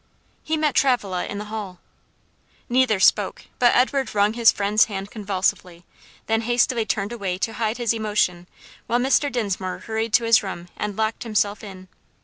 He 0.43 0.57
met 0.57 0.73
Travilla 0.73 1.27
in 1.27 1.37
the 1.37 1.45
hall. 1.53 1.77
Neither 2.67 2.99
spoke, 2.99 3.45
but 3.59 3.75
Edward 3.75 4.15
wrung 4.15 4.33
his 4.33 4.51
friend's 4.51 4.85
hand 4.85 5.11
convulsively, 5.11 5.85
then 6.25 6.41
hastily 6.41 6.87
turned 6.87 7.11
away 7.11 7.37
to 7.37 7.53
hide 7.53 7.77
his 7.77 7.93
emotion, 7.93 8.47
while 8.87 8.97
Mr. 8.97 9.31
Dinsmore 9.31 9.83
hurried 9.85 10.13
to 10.13 10.23
his 10.23 10.41
room, 10.41 10.69
and 10.75 10.97
locked 10.97 11.21
himself 11.21 11.63
in. 11.63 11.87